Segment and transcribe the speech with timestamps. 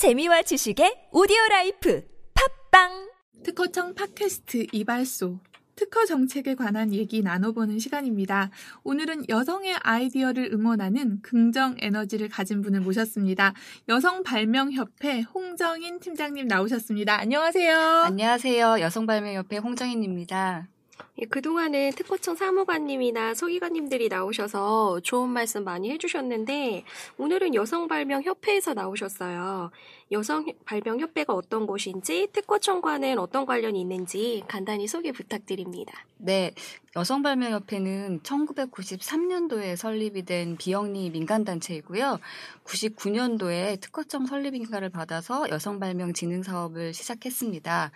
[0.00, 2.02] 재미와 지식의 오디오 라이프
[2.70, 3.10] 팟빵
[3.44, 5.40] 특허청 팟캐스트 이발소
[5.76, 8.48] 특허 정책에 관한 얘기 나눠보는 시간입니다.
[8.82, 13.52] 오늘은 여성의 아이디어를 응원하는 긍정 에너지를 가진 분을 모셨습니다.
[13.90, 17.20] 여성 발명협회 홍정인 팀장님 나오셨습니다.
[17.20, 17.76] 안녕하세요.
[17.76, 18.80] 안녕하세요.
[18.80, 20.68] 여성발명협회 홍정인입니다.
[21.18, 26.84] 예, 그동안은 특허청 사무관님이나 서기관님들이 나오셔서 좋은 말씀 많이 해주셨는데
[27.18, 29.70] 오늘은 여성발명협회에서 나오셨어요.
[30.12, 36.04] 여성발명협회가 어떤 곳인지 특허청과는 어떤 관련이 있는지 간단히 소개 부탁드립니다.
[36.16, 36.52] 네,
[36.96, 42.18] 여성발명협회는 1993년도에 설립이 된 비영리 민간단체이고요.
[42.64, 47.92] 99년도에 특허청 설립 인가를 받아서 여성발명 진흥 사업을 시작했습니다.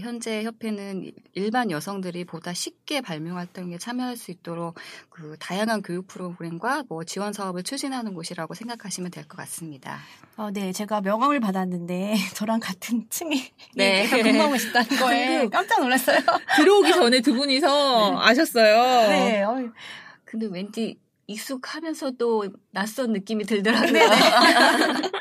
[0.00, 4.74] 현재 협회는 일반 여성들이 보다 쉽게 발명 활동에 참여할 수 있도록
[5.10, 9.98] 그 다양한 교육 프로그램과 뭐 지원 사업을 추진하는 곳이라고 생각하시면 될 것 같습니다.
[10.36, 14.06] 어, 네, 제가 명함을 받았는데 저랑 같은 층에 네.
[14.08, 16.20] 근무하고 싶다는 거에 깜짝 놀랐어요.
[16.56, 19.08] 들어오기 전에 두 분이서 아셨어요.
[19.08, 19.56] 네, 어,
[20.24, 23.92] 근데 왠지 익숙하면서도 낯선 느낌이 들더라고요.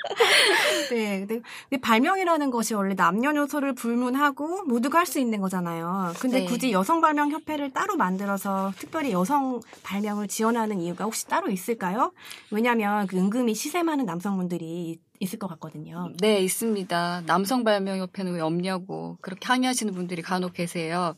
[0.90, 1.42] 네, 근데,
[1.82, 6.12] 발명이라는 것이 원래 남녀노소를 불문하고 모두가 할 수 있는 거잖아요.
[6.20, 6.46] 근데 네.
[6.46, 12.12] 굳이 여성 발명 협회를 따로 만들어서 특별히 여성 발명을 지원하는 이유가 혹시 따로 있을까요?
[12.52, 16.12] 왜냐하면 그 은근히 시세 많은 남성분들이 있을 것 같거든요.
[16.20, 17.24] 네, 있습니다.
[17.26, 21.16] 남성 발명협회는 왜 없냐고 그렇게 항의하시는 분들이 간혹 계세요.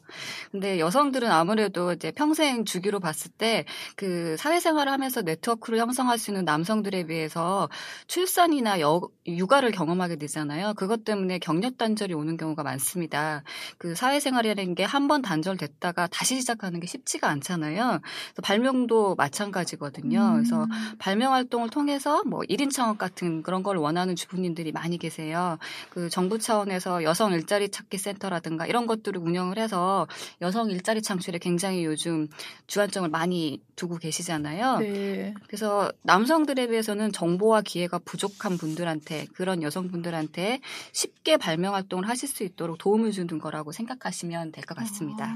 [0.51, 6.45] 근데 여성들은 아무래도 이제 평생 주기로 봤을 때 그 사회생활을 하면서 네트워크를 형성할 수 있는
[6.45, 7.69] 남성들에 비해서
[8.07, 10.73] 출산이나 여, 육아를 경험하게 되잖아요.
[10.75, 13.43] 그것 때문에 경력 단절이 오는 경우가 많습니다.
[13.77, 17.99] 그 사회생활이라는 게 한 번 단절됐다가 다시 시작하는 게 쉽지가 않잖아요.
[18.43, 20.19] 발명도 마찬가지거든요.
[20.19, 20.33] 음.
[20.35, 20.67] 그래서
[20.99, 25.57] 발명 활동을 통해서 뭐 1인 창업 같은 그런 걸 원 하는 주부님들이 많이 계세요.
[25.89, 30.07] 그 정부 차원에서 여성 일자리 찾기 센터라든가 이런 것들을 운영을 해서
[30.41, 32.27] 여성 일자리 창출에 굉장히 요즘
[32.67, 34.77] 주안점을 많이 두고 계시잖아요.
[34.79, 35.33] 네.
[35.47, 40.59] 그래서 남성들에 비해서는 정보와 기회가 부족한 분들한테 그런 여성분들한테
[40.91, 45.35] 쉽게 발명 활동을 하실 수 있도록 도움을 주는 거라고 생각하시면 될 것 같습니다.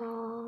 [0.00, 0.39] 어,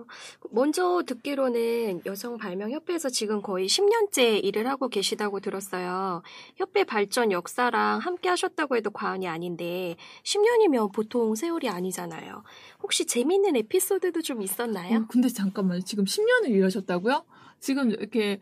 [0.51, 6.23] 먼저 듣기로는 여성 발명 협회에서 지금 거의 10년째 일을 하고 계시다고 들었어요.
[6.57, 12.43] 협회 발전 역사랑 함께 하셨다고 해도 과언이 아닌데 10년이면 보통 세월이 아니잖아요.
[12.83, 14.99] 혹시 재밌는 에피소드도 좀 있었나요?
[14.99, 15.83] 어, 근데 잠깐만요.
[15.83, 17.25] 지금 10년을 일하셨다고요?
[17.61, 18.41] 지금 이렇게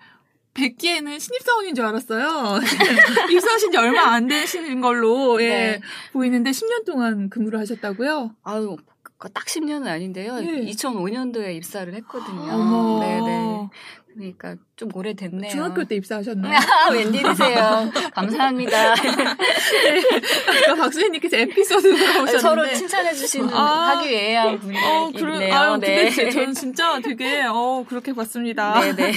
[0.54, 2.58] 뵙기에는 신입사원인 줄 알았어요.
[3.30, 5.80] 입사하신 지 얼마 안 되시는 걸로 예, 네.
[6.12, 8.34] 보이는데 10년 동안 근무를 하셨다고요?
[8.42, 10.36] 아유, 그 딱 10년은 아닌데요.
[10.40, 10.64] 네.
[10.64, 12.52] 2005년도에 입사를 했거든요.
[12.52, 13.00] 어머.
[13.00, 13.68] 네네.
[14.14, 15.50] 그러니까 좀 오래됐네요.
[15.50, 16.56] 중학교 때 입사하셨나요?
[16.56, 17.90] 아, 웬일이세요.
[18.12, 18.92] 감사합니다.
[18.92, 23.98] 아까 박수희님께서 에피소드 물어보셨는데 서로 칭찬해 주시는 아.
[23.98, 25.54] 하기 위한 분이 어, 그래, 있네요.
[25.54, 26.10] 아유, 네.
[26.10, 28.80] 근데 저는 진짜 되게, 어, 그렇게 봤습니다.
[28.80, 29.12] 네네.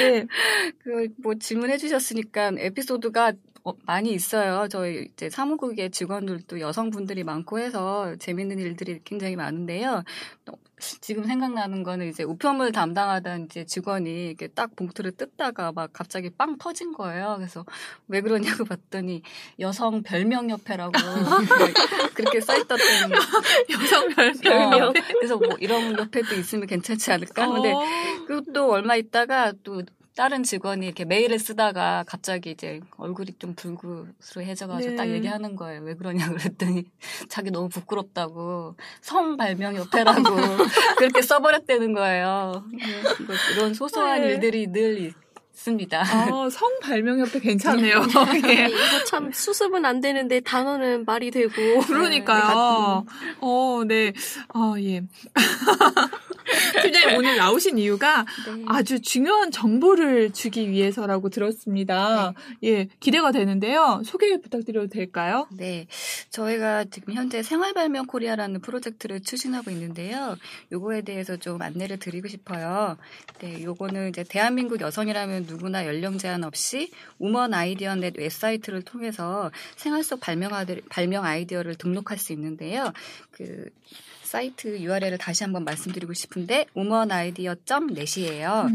[0.00, 0.26] 네.
[0.82, 3.32] 그, 뭐, 질문해 주셨으니까 에피소드가
[3.68, 4.66] 어, 많이 있어요.
[4.68, 10.04] 저희 이제 사무국의 직원들도 여성분들이 많고 해서 재밌는 일들이 굉장히 많은데요.
[10.46, 16.30] 또 지금 생각나는 거는 이제 우편물 담당하던 이제 직원이 이렇게 딱 봉투를 뜯다가 막 갑자기
[16.30, 17.34] 빵 터진 거예요.
[17.36, 17.66] 그래서
[18.06, 19.22] 왜 그러냐고 봤더니
[19.60, 20.92] 여성 별명 협회라고
[22.14, 22.78] 그렇게 써 있던
[23.70, 24.40] 여성 별명.
[24.70, 24.92] 별명.
[25.18, 27.48] 그래서 뭐 이런 협회도 있으면 괜찮지 않을까?
[27.48, 27.82] 근데 어.
[28.26, 29.82] 그또 얼마 있다가 또
[30.18, 34.96] 다른 직원이 이렇게 메일을 쓰다가 갑자기 이제 얼굴이 좀 불구스러해져가지고 네.
[34.96, 35.82] 딱 얘기하는 거예요.
[35.82, 36.86] 왜 그러냐 그랬더니
[37.30, 40.22] 자기 너무 부끄럽다고 성 발명 협회라고
[40.98, 42.64] 그렇게 써버렸다는 거예요.
[42.72, 42.84] 네,
[43.26, 44.30] 뭐 이런 소소한 네.
[44.30, 45.12] 일들이 늘
[45.52, 46.00] 있습니다.
[46.00, 48.02] 아, 성 발명 협회 괜찮네요.
[48.48, 48.66] 예.
[48.70, 51.52] 이거 참 수습은 안 되는데 단어는 말이 되고.
[51.86, 53.04] 그러니까요.
[53.40, 54.12] 어, 네.
[54.48, 55.02] 아, 예.
[56.82, 58.64] 팀장님 오늘 나오신 이유가 네.
[58.66, 62.32] 아주 중요한 정보를 주기 위해서라고 들었습니다.
[62.64, 64.02] 예, 기대가 되는데요.
[64.04, 65.46] 소개 부탁드려도 될까요?
[65.50, 65.86] 네.
[66.30, 70.36] 저희가 지금 현재 생활발명 코리아라는 프로젝트를 추진하고 있는데요.
[70.72, 72.96] 요거에 대해서 좀 안내를 드리고 싶어요.
[73.40, 80.02] 네, 요거는 이제 대한민국 여성이라면 누구나 연령 제한 없이 Woman Idea Net 웹사이트를 통해서 생활
[80.02, 82.92] 속 발명 아이디어를 등록할 수 있는데요.
[83.30, 83.66] 그
[84.28, 88.68] 사이트 URL을 다시 한번 말씀드리고 싶은데 womanidea.net이에요.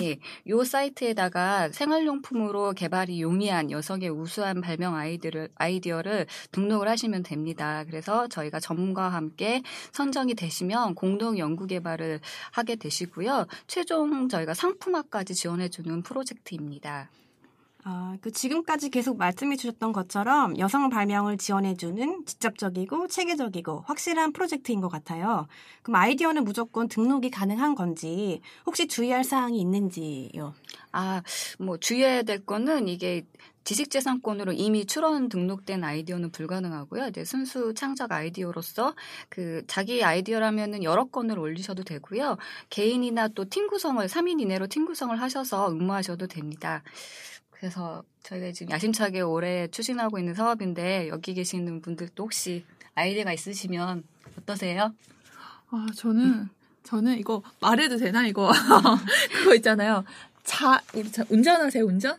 [0.00, 0.18] 예,
[0.48, 7.82] 요 사이트에다가 생활용품으로 개발이 용이한 여성의 우수한 발명 아이디어를, 아이디어를 등록을 하시면 됩니다.
[7.84, 12.20] 그래서 저희가 전문가와 함께 선정이 되시면 공동 연구 개발을
[12.52, 13.46] 하게 되시고요.
[13.66, 17.10] 최종 저희가 상품화까지 지원해주는 프로젝트입니다.
[17.84, 24.88] 아, 그 지금까지 계속 말씀해 주셨던 것처럼 여성 발명을 지원해주는 직접적이고 체계적이고 확실한 프로젝트인 것
[24.88, 25.48] 같아요.
[25.82, 30.54] 그럼 아이디어는 무조건 등록이 가능한 건지 혹시 주의할 사항이 있는지요?
[30.92, 31.22] 아,
[31.58, 33.24] 뭐 주의해야 될 거는 이게
[33.64, 37.08] 지식재산권으로 이미 출원 등록된 아이디어는 불가능하고요.
[37.08, 38.94] 이제 순수 창작 아이디어로서
[39.28, 42.36] 그 자기 아이디어라면은 여러 건을 올리셔도 되고요.
[42.70, 46.82] 개인이나 또 팀 구성을 3인 이내로 팀 구성을 하셔서 응모하셔도 됩니다.
[47.62, 52.64] 그래서 저희가 지금 야심차게 올해 추진하고 있는 사업인데 여기 계시는 분들도 혹시
[52.96, 54.02] 아이디어가 있으시면
[54.36, 54.92] 어떠세요?
[55.70, 56.48] 아, 저는,
[56.82, 58.50] 저는 이거 말해도 되나, 이거?
[59.32, 60.04] 그거 있잖아요.
[60.42, 60.82] 자,
[61.28, 62.18] 운전하세요, 운전?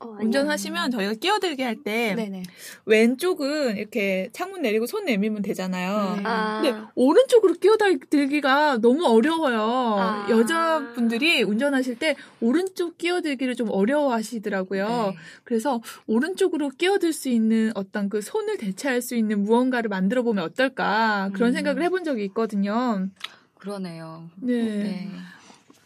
[0.00, 0.16] 어.
[0.18, 2.42] 운전하시면 저희가 끼어들게 할 때.
[2.86, 6.16] 왼쪽은 이렇게 창문 내리고 손 내밀면 되잖아요.
[6.16, 6.22] 네.
[6.24, 9.60] 아, 근데 오른쪽으로 끼어들기가 너무 어려워요.
[9.98, 10.26] 아.
[10.30, 14.88] 여자분들이 운전하실 때 오른쪽 끼어들기를 좀 어려워하시더라고요.
[14.88, 15.16] 네.
[15.44, 21.30] 그래서 오른쪽으로 끼어들 수 있는 어떤 그 손을 대체할 수 있는 무언가를 만들어 보면 어떨까
[21.34, 21.52] 그런 음.
[21.54, 23.06] 생각을 해본 적이 있거든요.
[23.58, 24.30] 그러네요.
[24.36, 24.62] 네.
[24.62, 25.10] 네.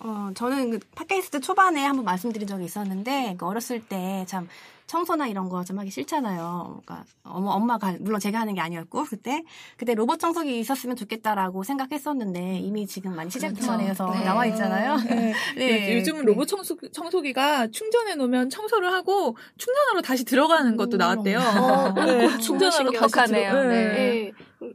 [0.07, 4.49] 어, 저는 그 팟캐스트 초반에 한번 말씀드린 적이 있었는데, 그 어렸을 때 참
[4.87, 6.83] 청소나 이런 거 좀 하기 싫잖아요.
[6.85, 9.43] 그러니까 어머, 엄마가, 물론 제가 하는 게 아니었고, 그때.
[9.79, 14.19] 그때 로봇 청소기 있었으면 좋겠다라고 생각했었는데, 이미 지금 많이 시제품화되어서 그렇죠.
[14.21, 14.25] 네.
[14.27, 14.97] 나와 있잖아요.
[14.97, 15.33] 네.
[15.57, 15.97] 네.
[15.97, 16.27] 요즘은 네.
[16.27, 20.99] 로봇 청소, 청소기가 충전해 놓으면 청소를 하고 충전하러 다시 들어가는 것도 음.
[20.99, 21.39] 나왔대요.
[21.39, 23.53] 어, 네, 그거 충전하러 다시 신기하네요.
[23.53, 23.69] 들어.
[23.69, 23.89] 네.
[23.89, 24.33] 네.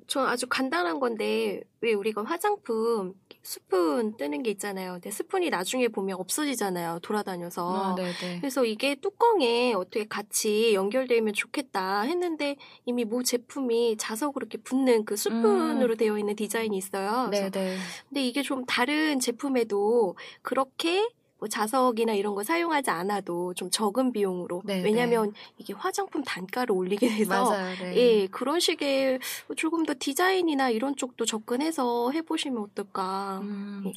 [0.09, 3.13] 전 아주 간단한 건데 왜 우리가 화장품
[3.43, 4.93] 스푼 뜨는 게 있잖아요.
[4.93, 6.99] 근데 스푼이 나중에 보면 없어지잖아요.
[7.01, 7.91] 돌아다녀서.
[7.91, 8.39] 아, 네네.
[8.39, 15.15] 그래서 이게 뚜껑에 어떻게 같이 연결되면 좋겠다 했는데 이미 모 제품이 자석으로 이렇게 붙는 그
[15.15, 17.29] 스푼으로 되어 있는 디자인이 있어요.
[17.29, 17.77] 네네.
[18.09, 21.07] 근데 이게 좀 다른 제품에도 그렇게
[21.39, 27.07] 뭐 자석이나 이런 거 사용하지 않아도 좀 적은 비용으로 네, 왜냐하면 이게 화장품 단가를 올리게
[27.09, 27.75] 돼서 맞아요.
[27.81, 27.95] 네.
[27.95, 29.19] 예 그런 식의
[29.55, 33.39] 조금 더 디자인이나 이런 쪽도 접근해서 해보시면 어떨까.
[33.41, 33.93] 음, 예.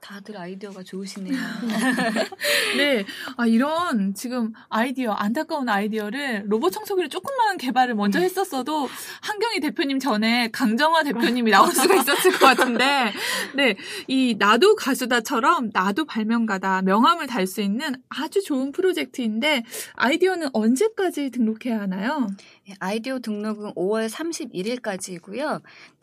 [0.00, 1.36] 다들 아이디어가 좋으시네요.
[2.78, 3.04] 네.
[3.36, 8.24] 아, 이런 지금 아이디어, 안타까운 아이디어를 로봇 청소기를 조금만 개발을 먼저 음.
[8.24, 8.88] 했었어도
[9.20, 13.12] 한경희 대표님 전에 강정화 대표님이 나올 수가 있었을 것 같은데,
[13.54, 13.76] 네.
[14.08, 19.64] 이 나도 가수다처럼 나도 발명가다 명함을 달 수 있는 아주 좋은 프로젝트인데
[19.94, 22.28] 아이디어는 언제까지 등록해야 하나요?
[22.68, 25.60] 예, 아이디어 등록은 5월 31일까지이고요.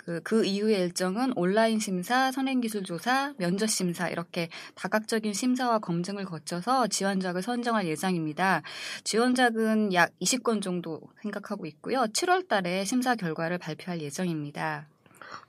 [0.08, 6.88] 그, 그 이후의 일정은 온라인 심사, 선행기술 조사, 면접 심사 이렇게 다각적인 심사와 검증을 거쳐서
[6.88, 8.62] 지원작을 선정할 예정입니다.
[9.04, 12.06] 지원작은 약 20건 정도 생각하고 있고요.
[12.14, 14.88] 7월 달에 심사 결과를 발표할 예정입니다.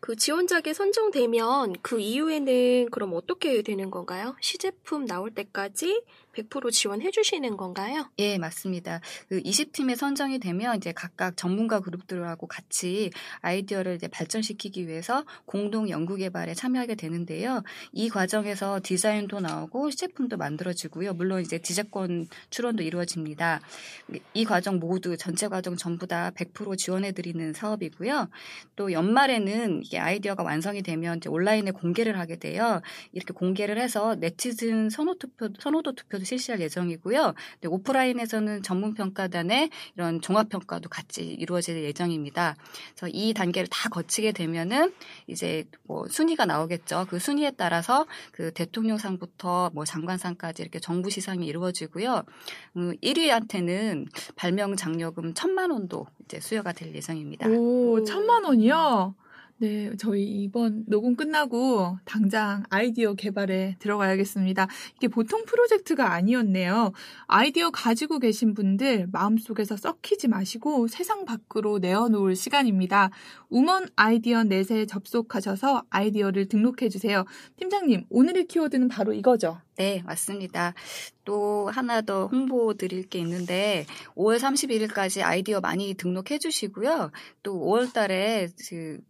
[0.00, 4.34] 그 지원작에 선정되면 그 이후에는 그럼 어떻게 되는 건가요?
[4.40, 6.02] 시제품 나올 때까지
[6.38, 8.08] 100% 지원해 주시는 건가요?
[8.18, 9.00] 예, 맞습니다.
[9.28, 16.16] 그 20팀에 선정이 되면 이제 각각 전문가 그룹들하고 같이 아이디어를 이제 발전시키기 위해서 공동 연구
[16.16, 17.62] 개발에 참여하게 되는데요.
[17.92, 21.14] 이 과정에서 디자인도 나오고 시제품도 만들어지고요.
[21.14, 23.60] 물론 이제 지재권 출원도 이루어집니다.
[24.34, 28.28] 이 과정 모두 전체 과정 전부 다 100% 지원해 드리는 사업이고요.
[28.76, 32.80] 또 연말에는 이게 아이디어가 완성이 되면 이제 온라인에 공개를 하게 돼요.
[33.12, 37.34] 이렇게 공개를 해서 네티즌 선호 투표 선호도 투표도 실시할 예정이고요.
[37.60, 42.54] 네, 오프라인에서는 전문 평가단의 이런 종합 평가도 같이 이루어질 예정입니다.
[42.94, 44.92] 그래서 이 단계를 다 거치게 되면은
[45.26, 47.06] 이제 뭐 순위가 나오겠죠.
[47.08, 52.22] 그 순위에 따라서 그 대통령상부터 뭐 장관상까지 이렇게 정부 시상이 이루어지고요.
[52.76, 57.48] 음, 1위한테는 발명 장려금 천만 원도 이제 수여가 될 예정입니다.
[57.48, 58.04] 오, 오.
[58.04, 59.14] 천만 원이요?
[59.60, 64.68] 네, 저희 이번 녹음 끝나고 당장 아이디어 개발에 들어가야겠습니다.
[64.96, 66.92] 이게 보통 프로젝트가 아니었네요.
[67.26, 73.10] 아이디어 가지고 계신 분들 마음속에서 썩히지 마시고 세상 밖으로 내어놓을 시간입니다.
[73.48, 77.24] Woman Idea Net에 접속하셔서 아이디어를 등록해 주세요.
[77.56, 79.60] 팀장님, 오늘의 키워드는 바로 이거죠.
[79.76, 80.74] 네, 맞습니다.
[81.24, 87.10] 또 하나 더 홍보 드릴 게 있는데 5월 31일까지 아이디어 많이 등록해 주시고요.
[87.42, 89.00] 또 5월 달에 그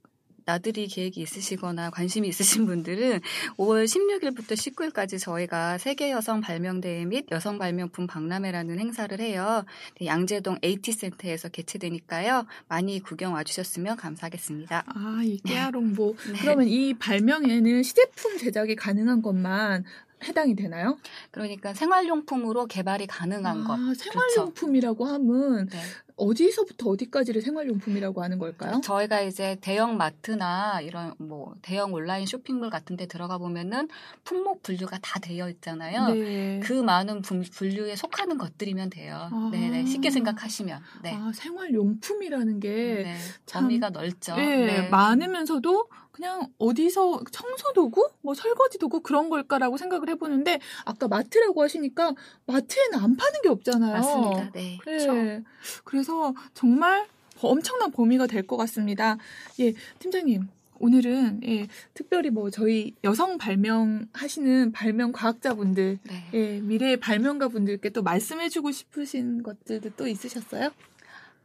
[0.48, 3.20] 나들이 계획이 있으시거나 관심이 있으신 분들은
[3.58, 9.66] 5월 16일부터 19일까지 저희가 세계 여성 발명대회 및 여성 발명품 박람회라는 행사를 해요.
[10.00, 12.46] 네, 양재동 AT센터에서 개최되니까요.
[12.66, 14.84] 많이 구경 와주셨으면 감사하겠습니다.
[14.86, 16.16] 아, 이 깨아롱보.
[16.32, 16.38] 네.
[16.40, 19.84] 그러면 이 발명에는 시제품 제작이 가능한 것만
[20.24, 20.96] 해당이 되나요?
[21.30, 23.74] 그러니까 생활용품으로 개발이 가능한 것.
[23.74, 24.02] 아, 그렇죠.
[24.02, 25.78] 생활용품이라고 하면 네.
[26.18, 28.80] 어디서부터 어디까지를 생활용품이라고 하는 걸까요?
[28.82, 33.88] 저희가 이제 대형 마트나 이런 뭐 대형 온라인 쇼핑몰 같은 데 들어가 보면은
[34.24, 36.08] 품목 분류가 다 되어 있잖아요.
[36.08, 36.60] 네.
[36.62, 39.28] 그 많은 분- 분류에 속하는 것들이면 돼요.
[39.32, 39.48] 아.
[39.52, 39.86] 네, 네.
[39.86, 40.80] 쉽게 생각하시면.
[41.02, 41.14] 네.
[41.14, 43.16] 아, 생활용품이라는 게 네.
[43.46, 44.34] 참- 범위가 넓죠.
[44.38, 44.88] 예, 네.
[44.88, 52.12] 많으면서도 그냥 어디서 청소도구, 뭐 설거지도구 그런 걸까라고 생각을 해보는데 아까 마트라고 하시니까
[52.46, 53.92] 마트에는 안 파는 게 없잖아요.
[53.92, 54.50] 맞습니다.
[54.50, 54.72] 네.
[54.88, 55.42] 예.
[55.84, 56.07] 그래서
[56.54, 57.06] 정말
[57.40, 59.16] 엄청난 범위가 될 것 같습니다.
[59.60, 60.48] 예, 팀장님.
[60.80, 66.30] 오늘은 예, 특별히 뭐 저희 여성 발명하시는 발명 과학자분들, 네.
[66.34, 70.70] 예, 미래의 발명가 분들께 또 말씀해주고 싶으신 것들도 또 있으셨어요?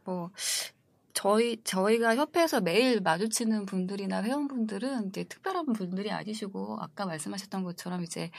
[0.04, 0.30] 뭐
[1.14, 8.30] 저희 저희가 협회에서 매일 마주치는 분들이나 회원분들은 이제 특별한 분들이 아니시고 아까 말씀하셨던 것처럼 이제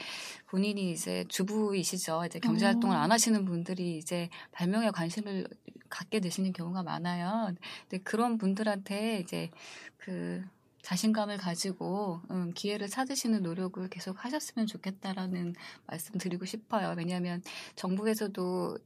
[0.46, 2.24] 본인이 이제 주부이시죠.
[2.26, 3.00] 이제 경제 활동을 어.
[3.00, 5.48] 안 하시는 분들이 이제 발명에 관심을
[5.88, 7.54] 갖게 되시는 경우가 많아요.
[7.88, 9.50] 근데 그런 분들한테 이제
[9.96, 10.44] 그
[10.86, 16.94] 자신감을 가지고 음, 기회를 찾으시는 노력을 계속 하셨으면 좋겠다라는 말씀 드리고 싶어요.
[16.96, 17.42] 왜냐하면
[17.74, 18.78] 정부에서도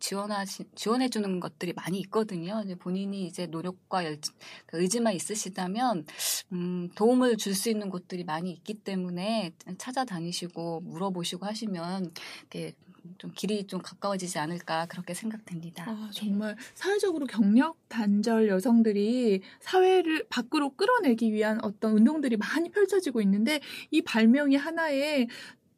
[0.00, 2.60] 지원하시, 지원해 주는 것들이 많이 있거든요.
[2.64, 4.18] 이제 본인이 이제 노력과 열,
[4.66, 6.06] 그 의지만 있으시다면,
[6.52, 12.10] 음, 도움을 줄 수 있는 곳들이 많이 있기 때문에 찾아다니시고 물어보시고 하시면,
[13.18, 15.84] 좀 길이 좀 가까워지지 않을까 그렇게 생각됩니다.
[15.88, 23.60] 아, 정말 사회적으로 경력 단절 여성들이 사회를 밖으로 끌어내기 위한 어떤 운동들이 많이 펼쳐지고 있는데
[23.90, 25.28] 이 발명이 하나의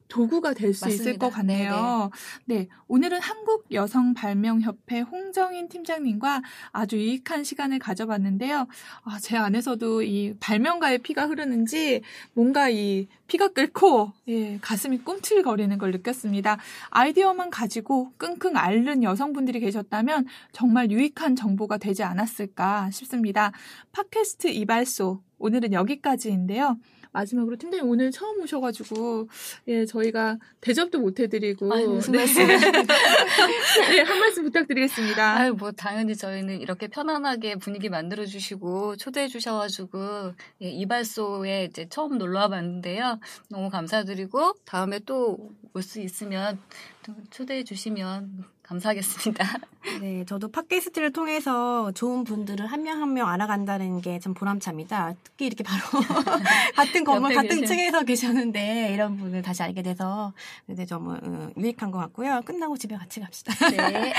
[0.08, 1.18] 도구가 될 수 있을.
[1.18, 2.10] 것 같네요.
[2.44, 8.66] 네, 오늘은 한국 여성 발명 협회 홍정인 팀장님과 아주 유익한 시간을 가져봤는데요.
[9.04, 12.02] 아, 제 안에서도 이 발명가의 피가 흐르는지
[12.34, 16.58] 뭔가 이 피가 끓고 예, 가슴이 꿈틀거리는 걸 느꼈습니다.
[16.90, 23.52] 아이디어만 가지고 끙끙 앓는 여성분들이 계셨다면 정말 유익한 정보가 되지 않았을까 싶습니다.
[23.92, 26.76] 팟캐스트 이발소 오늘은 여기까지인데요.
[27.16, 29.28] 마지막으로 팀장님 오늘 처음 오셔가지고
[29.68, 32.18] 예 저희가 대접도 못 해드리고 아유, 무슨 네.
[32.18, 32.46] 말씀을.
[33.90, 35.36] 네, 한 말씀 부탁드리겠습니다.
[35.36, 40.32] 아유, 뭐, 당연히 저희는 이렇게 편안하게 분위기 만들어 주시고, 초대해 주셔가지고,
[40.62, 43.18] 예, 이발소에 이제 처음 놀러 와 봤는데요.
[43.48, 45.36] 너무 감사드리고, 다음에 또
[45.76, 46.58] 올 수 있으면
[47.04, 49.44] 또 초대해 주시면 감사하겠습니다.
[50.00, 55.14] 네, 저도 팟캐스트를 통해서 좋은 분들을 한 명 한 명 알아간다는 게 참 보람찹니다.
[55.22, 55.82] 특히 이렇게 바로
[56.74, 57.66] 같은 건물 같은 계신.
[57.66, 60.32] 층에서 계셨는데 이런 분을 다시 알게 돼서
[60.66, 62.42] 근데 정말 어, 유익한 것 같고요.
[62.44, 63.54] 끝나고 집에 같이 갑시다.
[63.70, 64.12] 네.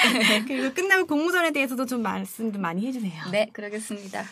[0.47, 3.29] 그리고 끝나고 공모전에 대해서도 좀 말씀 좀 많이 해주세요.
[3.31, 4.23] 네, 그러겠습니다.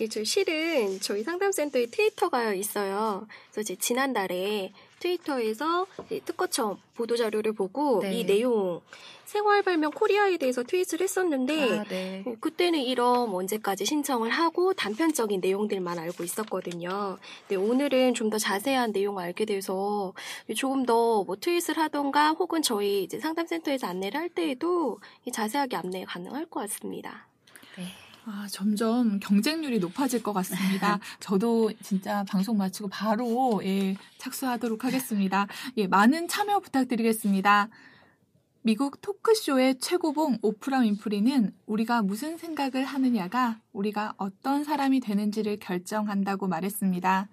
[0.00, 3.26] 예, 저 실은 저희 상담센터에 트위터가 있어요.
[3.50, 5.86] 그래서 이제 지난달에 트위터에서
[6.24, 8.12] 특허청 보도 자료를 보고 네.
[8.14, 8.80] 이 내용
[9.24, 12.22] 생활 발명 코리아에 대해서 트윗을 했었는데 아, 네.
[12.26, 17.18] 어, 그때는 이런 언제까지 신청을 하고 단편적인 내용들만 알고 있었거든요.
[17.46, 20.12] 근데 오늘은 좀 더 자세한 내용을 알게 돼서
[20.56, 26.04] 조금 더 뭐 트윗을 하던가 혹은 저희 이제 상담센터에서 안내를 할 때에도 이 자세하게 안내
[26.04, 27.26] 가능할 것 같습니다.
[27.76, 27.84] 네.
[28.28, 30.98] 아, 점점 경쟁률이 높아질 것 같습니다.
[31.20, 35.46] 저도 진짜 방송 마치고 바로 예, 착수하도록 하겠습니다.
[35.76, 37.68] 예, 많은 참여 부탁드리겠습니다.
[38.62, 47.28] 미국 토크쇼의 최고봉 오프라 윈프리는 우리가 무슨 생각을 하느냐가 우리가 어떤 사람이 되는지를 결정한다고 말했습니다.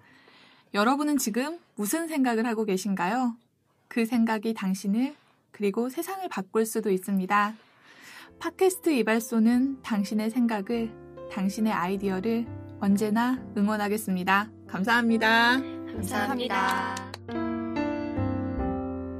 [0.74, 3.34] 여러분은 지금 무슨 생각을 하고 계신가요?
[3.88, 5.16] 그 생각이 당신을
[5.50, 7.56] 그리고 세상을 바꿀 수도 있습니다.
[8.44, 10.92] 팟캐스트 이발소는 당신의 생각을,
[11.32, 12.44] 당신의 아이디어를
[12.78, 14.50] 언제나 응원하겠습니다.
[14.68, 15.62] 감사합니다.
[15.86, 16.94] 감사합니다.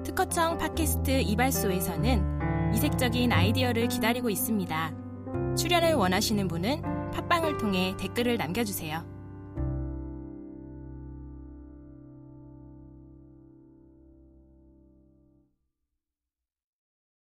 [0.05, 4.95] 특허청 팟캐스트 이발소에서는 이색적인 아이디어를 기다리고 있습니다.
[5.57, 9.07] 출연을 원하시는 분은 팟빵을 통해 댓글을 남겨주세요.